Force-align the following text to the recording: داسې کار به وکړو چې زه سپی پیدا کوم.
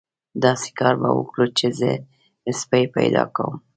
داسې 0.43 0.69
کار 0.79 0.93
به 1.01 1.09
وکړو 1.17 1.45
چې 1.57 1.67
زه 1.79 1.91
سپی 2.59 2.85
پیدا 2.95 3.23
کوم. 3.35 3.53